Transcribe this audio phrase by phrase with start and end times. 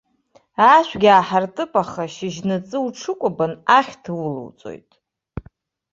[0.73, 4.89] Ашәгьы ааҳартып, аха шьыжьнаҵы уҽыкәабан, ахьҭа улауҵоит.